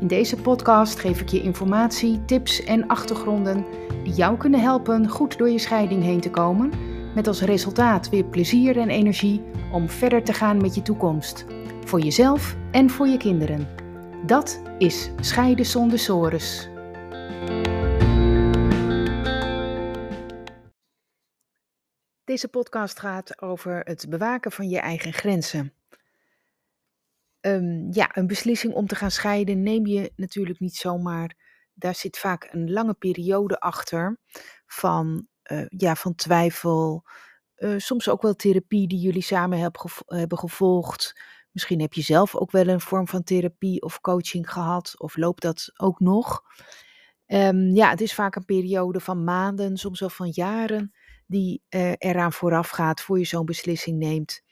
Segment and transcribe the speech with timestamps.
[0.00, 3.64] In deze podcast geef ik je informatie, tips en achtergronden
[4.04, 6.72] die jou kunnen helpen goed door je scheiding heen te komen,
[7.14, 11.44] met als resultaat weer plezier en energie om verder te gaan met je toekomst,
[11.84, 13.68] voor jezelf en voor je kinderen.
[14.26, 16.68] Dat is Scheiden zonder sores.
[22.24, 25.72] Deze podcast gaat over het bewaken van je eigen grenzen.
[27.48, 31.36] Um, ja, een beslissing om te gaan scheiden neem je natuurlijk niet zomaar.
[31.74, 34.20] Daar zit vaak een lange periode achter
[34.66, 37.04] van, uh, ja, van twijfel.
[37.56, 39.58] Uh, soms ook wel therapie die jullie samen
[40.06, 41.20] hebben gevolgd.
[41.52, 45.42] Misschien heb je zelf ook wel een vorm van therapie of coaching gehad, of loopt
[45.42, 46.42] dat ook nog?
[47.26, 50.92] Um, ja, het is vaak een periode van maanden, soms wel van jaren,
[51.26, 54.42] die uh, eraan vooraf gaat voor je zo'n beslissing neemt.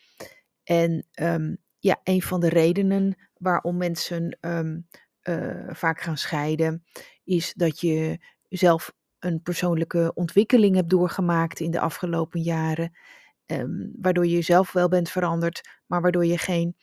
[0.63, 4.87] En um, ja, een van de redenen waarom mensen um,
[5.23, 6.85] uh, vaak gaan scheiden,
[7.25, 12.97] is dat je zelf een persoonlijke ontwikkeling hebt doorgemaakt in de afgelopen jaren.
[13.47, 16.77] Um, waardoor je jezelf wel bent veranderd, maar waardoor je geen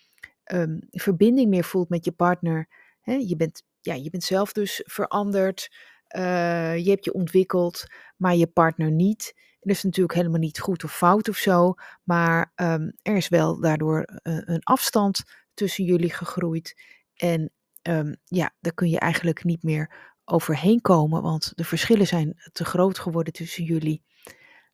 [0.51, 2.67] um, verbinding meer voelt met je partner.
[3.03, 5.69] Je, bent, ja, je bent zelf dus veranderd,
[6.15, 7.83] uh, je hebt je ontwikkeld,
[8.17, 12.51] maar je partner niet dat is natuurlijk helemaal niet goed of fout of zo, maar
[12.55, 16.81] um, er is wel daardoor uh, een afstand tussen jullie gegroeid.
[17.15, 22.35] En um, ja, daar kun je eigenlijk niet meer overheen komen, want de verschillen zijn
[22.51, 24.03] te groot geworden tussen jullie.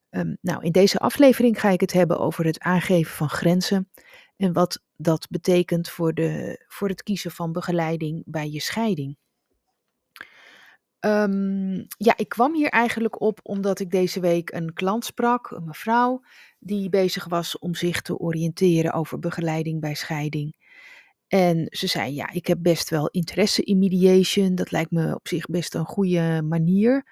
[0.10, 3.90] Um, nou, in deze aflevering ga ik het hebben over het aangeven van grenzen
[4.38, 9.18] en wat dat betekent voor, de, voor het kiezen van begeleiding bij je scheiding.
[11.06, 15.66] Um, ja, ik kwam hier eigenlijk op omdat ik deze week een klant sprak, een
[15.66, 16.22] mevrouw,
[16.60, 20.56] die bezig was om zich te oriënteren over begeleiding bij scheiding.
[21.28, 25.28] En ze zei, ja, ik heb best wel interesse in mediation, dat lijkt me op
[25.28, 27.06] zich best een goede manier,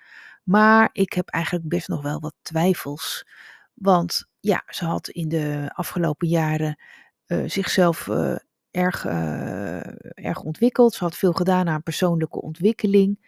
[0.44, 3.28] maar ik heb eigenlijk best nog wel wat twijfels.
[3.74, 6.80] Want ja, ze had in de afgelopen jaren
[7.28, 8.36] uh, zichzelf uh,
[8.72, 10.94] erg, uh, erg ontwikkeld.
[10.94, 13.20] Ze had veel gedaan aan persoonlijke ontwikkeling.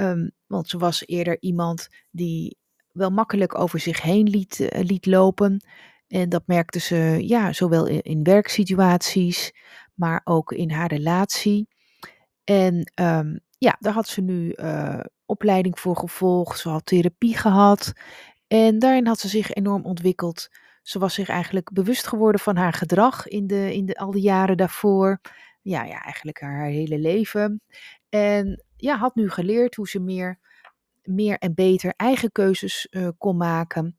[0.00, 2.58] Um, want ze was eerder iemand die
[2.92, 5.64] wel makkelijk over zich heen liet, uh, liet lopen.
[6.08, 9.52] En dat merkte ze ja, zowel in, in werksituaties,
[9.94, 11.68] maar ook in haar relatie.
[12.44, 16.58] En um, ja, daar had ze nu uh, opleiding voor gevolgd.
[16.58, 17.92] Ze had therapie gehad.
[18.46, 20.48] En daarin had ze zich enorm ontwikkeld.
[20.82, 24.22] Ze was zich eigenlijk bewust geworden van haar gedrag in, de, in de, al die
[24.22, 25.20] jaren daarvoor.
[25.62, 27.62] Ja, ja, eigenlijk haar hele leven.
[28.08, 30.38] En ja, had nu geleerd hoe ze meer,
[31.02, 33.98] meer en beter eigen keuzes uh, kon maken.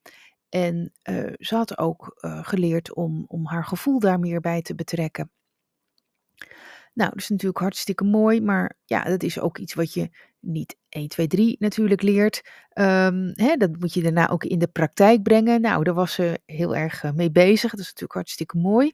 [0.49, 4.75] En uh, ze had ook uh, geleerd om, om haar gevoel daar meer bij te
[4.75, 5.31] betrekken.
[6.93, 10.09] Nou, dat is natuurlijk hartstikke mooi, maar ja, dat is ook iets wat je
[10.39, 12.41] niet 1, 2, 3 natuurlijk leert.
[12.73, 15.61] Um, hè, dat moet je daarna ook in de praktijk brengen.
[15.61, 17.71] Nou, daar was ze heel erg mee bezig.
[17.71, 18.93] Dat is natuurlijk hartstikke mooi.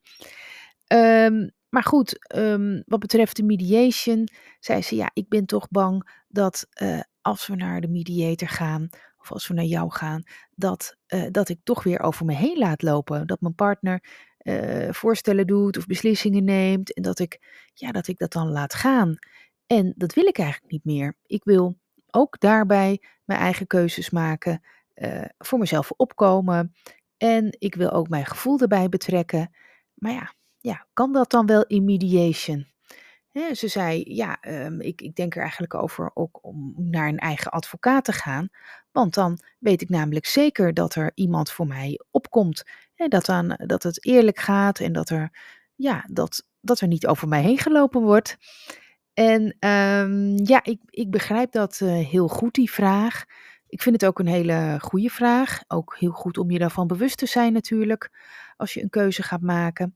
[0.87, 4.27] Um, maar goed, um, wat betreft de mediation,
[4.59, 8.89] zei ze, ja, ik ben toch bang dat uh, als we naar de mediator gaan,
[9.19, 10.23] of als we naar jou gaan,
[10.55, 13.27] dat, uh, dat ik toch weer over me heen laat lopen.
[13.27, 14.03] Dat mijn partner
[14.41, 17.39] uh, voorstellen doet of beslissingen neemt en dat ik,
[17.73, 19.17] ja, dat ik dat dan laat gaan.
[19.67, 21.15] En dat wil ik eigenlijk niet meer.
[21.25, 21.77] Ik wil
[22.09, 24.61] ook daarbij mijn eigen keuzes maken,
[25.37, 26.73] voor mezelf opkomen
[27.17, 29.55] en ik wil ook mijn gevoel erbij betrekken.
[29.93, 32.69] Maar ja, ja, kan dat dan wel in mediation?
[33.53, 37.51] Ze zei, ja, um, ik, ik denk er eigenlijk over ook om naar een eigen
[37.51, 38.49] advocaat te gaan.
[38.91, 42.63] Want dan weet ik namelijk zeker dat er iemand voor mij opkomt.
[42.95, 45.31] He, dat, dan, dat het eerlijk gaat en dat er,
[45.75, 48.37] ja, dat, dat er niet over mij heen gelopen wordt.
[49.13, 53.25] En um, ja, ik, ik begrijp dat uh, heel goed, die vraag.
[53.67, 55.61] Ik vind het ook een hele goede vraag.
[55.67, 58.11] Ook heel goed om je daarvan bewust te zijn natuurlijk,
[58.57, 59.95] als je een keuze gaat maken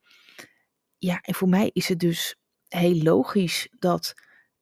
[0.97, 2.35] ja, en voor mij is het dus
[2.67, 4.13] heel logisch dat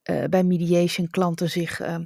[0.09, 1.97] uh, bij mediation klanten zich, uh,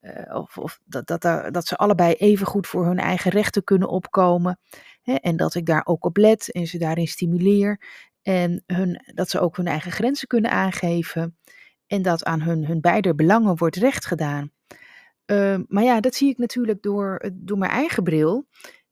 [0.00, 1.22] uh, of, of dat, dat,
[1.54, 4.58] dat ze allebei even goed voor hun eigen rechten kunnen opkomen.
[5.02, 7.80] Hè, en dat ik daar ook op let en ze daarin stimuleer.
[8.22, 11.36] En hun, dat ze ook hun eigen grenzen kunnen aangeven.
[11.86, 14.52] En dat aan hun, hun beide belangen wordt recht gedaan.
[15.24, 18.46] Ehm, maar ja, dat zie ik natuurlijk door, door mijn eigen bril.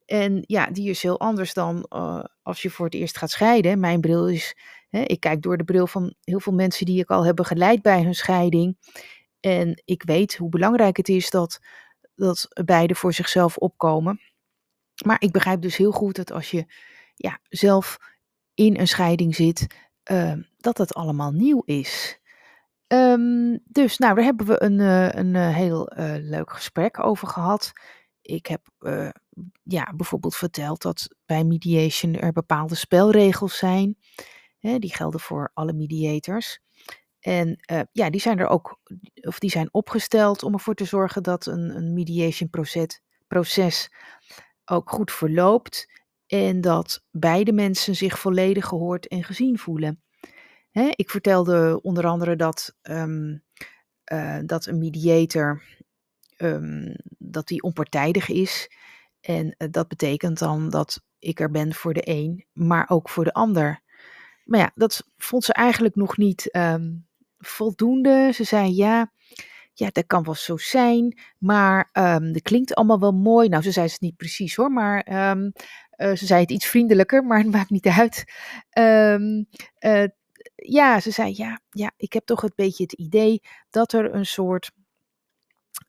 [0.06, 3.81] En ja, die is heel anders dan uh, als je voor het eerst gaat scheiden.
[3.81, 4.56] Mijn bril is,
[4.89, 7.83] hè, ik kijk door de bril van heel veel mensen die ik al heb begeleid
[7.83, 8.77] bij hun scheiding.
[9.41, 11.61] En ik weet hoe belangrijk het is dat,
[12.15, 14.21] dat beide voor zichzelf opkomen.
[15.06, 16.65] Maar ik begrijp dus heel goed dat als je
[17.15, 17.99] ja, zelf
[18.55, 19.67] in een scheiding zit,
[20.11, 22.19] uh, dat het allemaal nieuw is.
[22.87, 27.73] Um, dus nou, daar hebben we een, uh, een heel leuk gesprek over gehad.
[28.25, 28.69] Ik heb
[29.62, 33.99] ja, bijvoorbeeld verteld dat bij mediation er bepaalde spelregels zijn.
[34.59, 36.61] Hè, die gelden voor alle mediators.
[37.21, 38.81] En uh, ja, die zijn er ook,
[39.21, 43.91] of die zijn opgesteld om ervoor te zorgen dat een, een mediation proces, proces
[44.65, 46.03] ook goed verloopt.
[46.27, 50.03] En dat beide mensen zich volledig gehoord en gezien voelen.
[50.70, 53.44] Hè, ik vertelde onder andere dat, um,
[54.12, 55.62] uh, dat een mediator
[56.37, 58.71] um, dat die onpartijdig is.
[59.21, 63.25] En uh, dat betekent dan dat ik er ben voor de een, maar ook voor
[63.25, 63.81] de ander.
[64.45, 67.07] Maar ja, dat vond ze eigenlijk nog niet um,
[67.39, 68.31] voldoende.
[68.35, 69.13] Ze zei ja,
[69.73, 73.49] ja, dat kan wel zo zijn, maar um, dat klinkt allemaal wel mooi.
[73.49, 75.51] Nou, ze zei het niet precies hoor, maar uh,
[75.97, 78.25] ze zei het iets vriendelijker, maar het maakt niet uit.
[78.79, 79.45] Uh,
[80.55, 84.27] ja, ze zei ja, ja, ik heb toch een beetje het idee dat er een
[84.27, 84.73] soort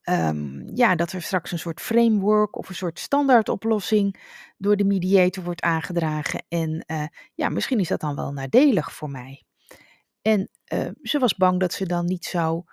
[0.09, 4.21] Um, ja, dat er straks een soort framework of een soort standaardoplossing
[4.57, 6.43] door de mediator wordt aangedragen.
[6.47, 7.03] En uh,
[7.33, 9.43] ja, misschien is dat dan wel nadelig voor mij.
[10.21, 12.63] En uh, ze was bang dat ze dan niet zou,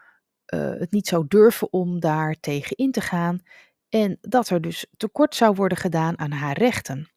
[0.55, 3.43] uh, het niet zou durven om daar tegen in te gaan.
[3.89, 7.11] En dat er dus tekort zou worden gedaan aan haar rechten.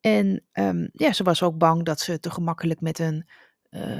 [0.00, 3.28] En um, ja, ze was ook bang dat ze te gemakkelijk met een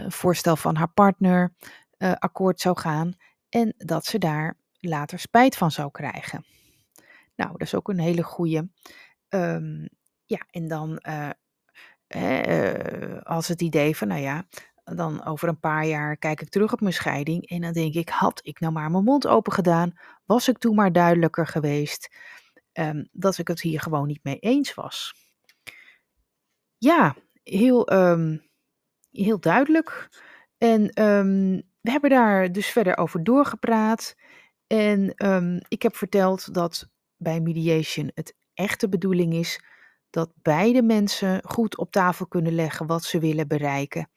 [0.09, 1.55] voorstel van haar partner
[1.99, 3.17] akkoord zou gaan.
[3.49, 6.45] En dat ze daar later spijt van zou krijgen.
[7.37, 8.69] Nou, dat is ook een hele goede.
[9.29, 9.89] Um,
[10.25, 11.31] ja, en dan uh,
[12.17, 14.47] uh, als het idee van, nou ja,
[14.85, 18.09] dan over een paar jaar kijk ik terug op mijn scheiding en dan denk ik,
[18.09, 22.17] had ik nou maar mijn mond open gedaan, was ik toen maar duidelijker geweest
[22.73, 25.15] um, dat ik het hier gewoon niet mee eens was.
[26.79, 28.49] Ja, heel, um,
[29.11, 30.09] heel duidelijk.
[30.59, 30.83] En
[31.81, 34.15] we hebben daar dus verder over doorgepraat.
[34.69, 39.63] En um, ik heb verteld dat bij mediation het echte bedoeling is
[40.11, 44.11] dat beide mensen goed op tafel kunnen leggen wat ze willen bereiken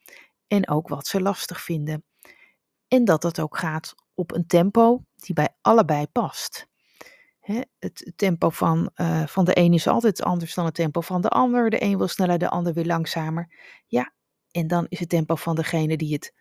[0.46, 2.04] en ook wat ze lastig vinden.
[2.88, 6.66] En dat dat ook gaat op een tempo die bij allebei past.
[7.40, 11.20] He, het tempo van, uh, van de een is altijd anders dan het tempo van
[11.20, 11.70] de ander.
[11.70, 13.48] De een wil sneller, de ander weer langzamer.
[13.86, 14.12] Ja,
[14.50, 16.34] en dan is het tempo van degene die het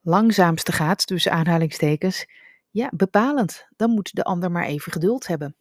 [0.00, 2.26] langzaamste gaat, tussen aanhalingstekens,
[2.74, 3.66] ja, bepalend.
[3.76, 5.56] Dan moet de ander maar even geduld hebben.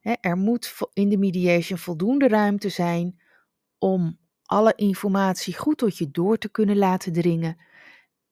[0.00, 3.20] er moet in de mediation voldoende ruimte zijn
[3.78, 7.60] om alle informatie goed tot je door te kunnen laten dringen.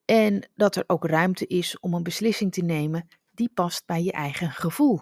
[0.05, 4.11] En dat er ook ruimte is om een beslissing te nemen die past bij je
[4.11, 5.01] eigen gevoel.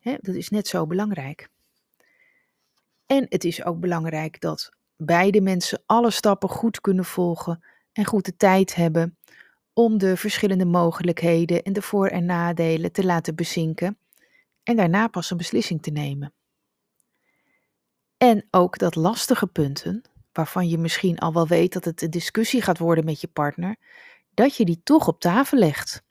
[0.00, 1.48] dat is net zo belangrijk.
[3.06, 8.24] En het is ook belangrijk dat beide mensen alle stappen goed kunnen volgen en goed
[8.24, 9.16] de tijd hebben
[9.72, 13.98] om de verschillende mogelijkheden en de voor- en nadelen te laten bezinken
[14.62, 16.32] en daarna pas een beslissing te nemen.
[18.16, 20.02] En ook dat lastige punten,
[20.32, 23.76] waarvan je misschien al wel weet dat het een discussie gaat worden met je partner,
[24.34, 26.02] dat je die toch op tafel legt.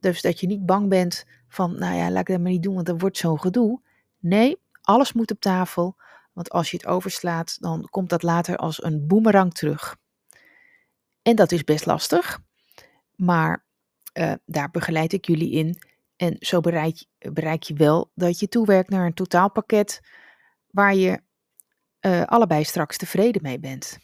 [0.00, 2.74] dus dat je niet bang bent van, nou ja, laat ik dat maar niet doen,
[2.74, 3.80] want dan wordt zo'n gedoe.
[4.18, 5.96] Nee, alles moet op tafel,
[6.32, 9.96] want als je het overslaat, dan komt dat later als een boemerang terug.
[11.22, 12.40] En dat is best lastig,
[13.24, 13.64] maar
[14.18, 15.78] uh, daar begeleid ik jullie in.
[16.16, 20.00] En zo bereik, je wel dat je toewerkt naar een totaalpakket
[20.70, 21.22] waar je
[22.00, 23.98] uh, allebei straks tevreden mee bent.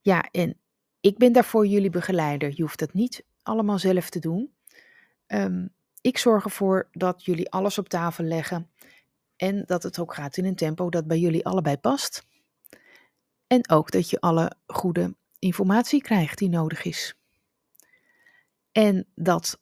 [0.00, 0.60] Ja, en
[1.00, 2.52] ik ben daarvoor jullie begeleider.
[2.54, 4.54] Je hoeft dat niet allemaal zelf te doen.
[5.26, 8.70] Um, ik zorg ervoor dat jullie alles op tafel leggen
[9.36, 12.26] en dat het ook gaat in een tempo dat bij jullie allebei past.
[13.46, 17.14] En ook dat je alle goede informatie krijgt die nodig is.
[18.76, 19.60] En dat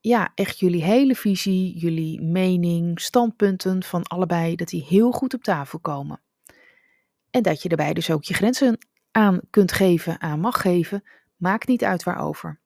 [0.00, 5.42] ja, echt jullie hele visie, jullie mening, standpunten van allebei, dat die heel goed op
[5.42, 6.20] tafel komen.
[7.30, 8.78] En dat je daarbij dus ook je grenzen
[9.10, 11.04] aan kunt geven, aan mag geven,
[11.36, 12.60] maakt niet uit waarover.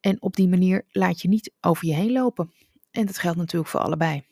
[0.00, 2.52] En op die manier laat je niet over je heen lopen.
[2.90, 4.24] En dat geldt natuurlijk voor allebei.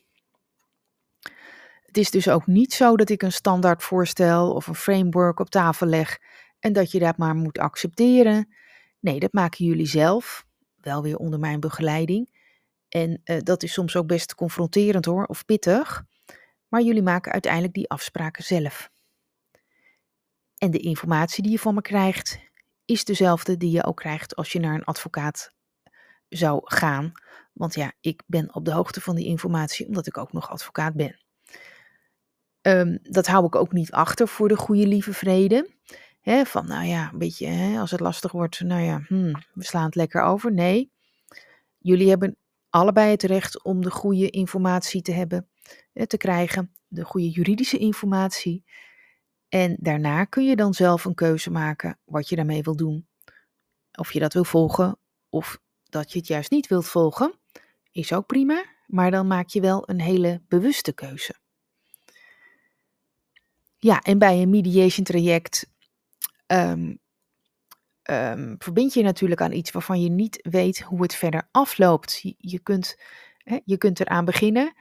[1.83, 5.51] Het is dus ook niet zo dat ik een standaard voorstel of een framework op
[5.51, 6.19] tafel leg
[6.59, 8.49] en dat je dat maar moet accepteren.
[9.01, 12.37] Nee, dat maken jullie zelf, wel weer onder mijn begeleiding.
[12.89, 16.05] En uh, dat is soms ook best confronterend hoor, of pittig.
[16.69, 18.91] Maar jullie maken uiteindelijk die afspraken zelf.
[20.59, 22.39] En de informatie die je van me krijgt,
[22.85, 25.53] is dezelfde die je ook krijgt als je naar een advocaat
[26.29, 27.13] zou gaan.
[27.53, 30.95] Want ja, ik ben op de hoogte van die informatie omdat ik ook nog advocaat
[30.95, 31.21] ben.
[32.63, 35.71] Um, dat hou ik ook niet achter voor de goede lieve vrede.
[36.29, 39.85] Van nou ja, een beetje he, als het lastig wordt, nou ja, hmm, we slaan
[39.85, 40.53] het lekker over.
[40.53, 40.91] Nee,
[41.79, 42.37] jullie hebben
[42.71, 45.49] allebei het recht om de goede informatie te hebben,
[46.07, 48.65] te krijgen, de goede juridische informatie.
[49.49, 53.07] En daarna kun je dan zelf een keuze maken wat je daarmee wil doen.
[53.93, 57.39] Of je dat wil volgen of dat je het juist niet wilt volgen,
[57.93, 61.35] is ook prima, maar dan maak je wel een hele bewuste keuze.
[63.77, 65.71] Ja, en bij een mediation traject
[66.53, 66.99] um,
[68.11, 72.35] um, verbind je natuurlijk aan iets waarvan je niet weet hoe het verder afloopt.
[72.39, 72.97] Je, kunt,
[73.39, 74.75] hè, je kunt eraan beginnen,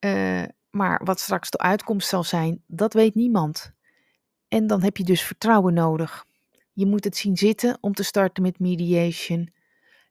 [0.00, 3.72] uh, maar wat straks de uitkomst zal zijn, dat weet niemand.
[4.48, 6.24] En dan heb je dus vertrouwen nodig.
[6.72, 9.52] Je moet het zien zitten om te starten met mediation.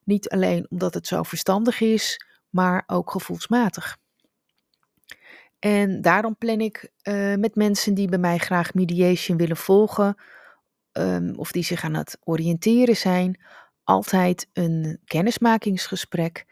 [0.03, 3.97] Niet alleen omdat het zo verstandig is, maar ook gevoelsmatig.
[5.59, 10.17] En daarom plan ik uh, met mensen die bij mij graag mediation willen volgen,
[10.99, 13.41] um, of die zich aan het oriënteren zijn,
[13.83, 16.45] altijd een kennismakingsgesprek.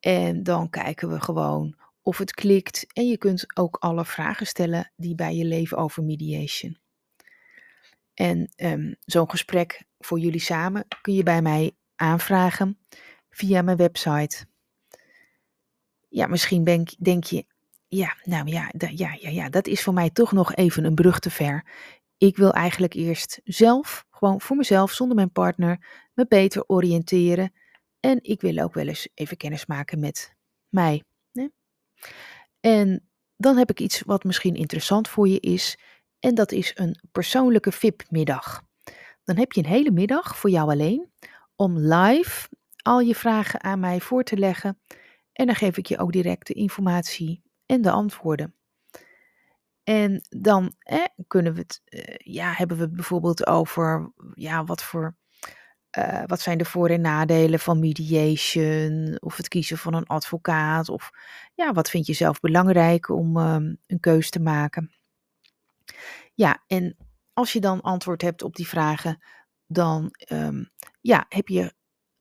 [0.00, 2.86] En dan kijken we gewoon of het klikt.
[2.92, 6.76] En je kunt ook alle vragen stellen die bij je leven over mediation.
[8.14, 12.78] En um, zo'n gesprek voor jullie samen kun je bij mij aanvragen
[13.30, 14.46] via mijn website.
[16.08, 16.64] Ja, misschien
[16.98, 17.46] denk je,
[17.88, 21.18] ja, nou ja, ja, ja, ja, dat is voor mij toch nog even een brug
[21.18, 21.64] te ver.
[22.22, 27.52] Ik wil eigenlijk eerst zelf, gewoon voor mezelf, zonder mijn partner, me beter oriënteren.
[28.00, 30.34] En ik wil ook wel eens even kennis maken met
[30.68, 31.02] mij.
[32.60, 35.78] En dan heb ik iets wat misschien interessant voor je is.
[36.18, 38.62] En dat is een persoonlijke VIP-middag.
[39.24, 41.12] Dan heb je een hele middag voor jou alleen
[41.56, 42.48] om live
[42.82, 44.80] al je vragen aan mij voor te leggen.
[45.32, 48.54] En dan geef ik je ook direct de informatie en de antwoorden.
[49.84, 50.74] En dan
[51.26, 55.16] kunnen we het, uh, ja, hebben we het bijvoorbeeld over ja, wat voor.
[55.98, 59.16] Uh, wat zijn de voor- en nadelen van mediation?
[59.20, 60.88] Of het kiezen van een advocaat?
[60.88, 61.10] Of
[61.54, 64.92] ja, wat vind je zelf belangrijk om um, een keus te maken?
[66.34, 66.96] Ja, en
[67.32, 69.22] als je dan antwoord hebt op die vragen,
[69.66, 70.70] dan um,
[71.00, 71.74] ja, heb je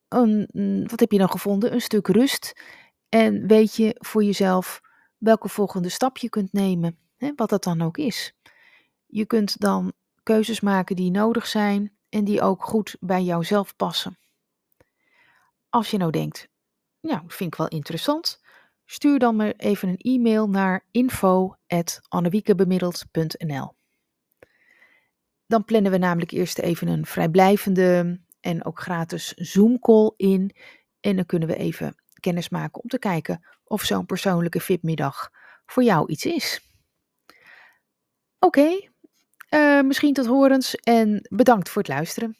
[0.07, 0.47] een,
[0.89, 1.73] wat heb je dan gevonden?
[1.73, 2.61] Een stuk rust.
[3.09, 4.81] En weet je voor jezelf
[5.17, 8.33] welke volgende stap je kunt nemen, hè, wat dat dan ook is.
[9.05, 14.17] Je kunt dan keuzes maken die nodig zijn en die ook goed bij jouzelf passen.
[15.69, 16.47] Als je nou denkt,
[16.99, 18.41] ja, vind ik wel interessant,
[18.85, 23.73] stuur dan maar even een e-mail naar info.annewiekebemiddeld.nl
[25.47, 30.55] Dan plannen we namelijk eerst even een vrijblijvende en ook gratis Zoom-call in.
[30.99, 35.31] En dan kunnen we even kennis maken om te kijken of zo'n persoonlijke VIP-middag
[35.65, 36.70] voor jou iets is.
[38.43, 38.79] Oké,
[39.49, 42.35] eh, misschien tot horens en bedankt voor het luisteren.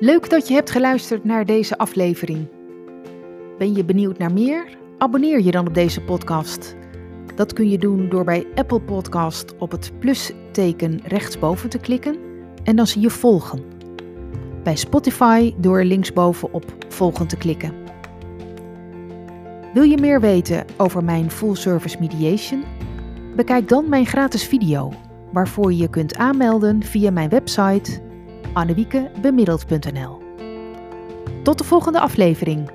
[0.00, 2.48] Leuk dat je hebt geluisterd naar deze aflevering.
[3.58, 4.76] Ben je benieuwd naar meer?
[4.98, 6.76] Abonneer je dan op deze podcast.
[7.34, 12.16] Dat kun je doen door bij Apple Podcast op het plusteken rechtsboven te klikken
[12.64, 13.64] en dan zie je volgen.
[14.62, 17.81] Bij Spotify door linksboven op volgen te klikken.
[19.72, 22.64] Wil je meer weten over mijn full service mediation?
[23.36, 24.92] Bekijk dan mijn gratis video,
[25.32, 28.02] waarvoor je je kunt aanmelden via mijn website
[28.52, 30.22] annewiekebemiddeld.nl.
[31.42, 32.70] Tot de volgende aflevering.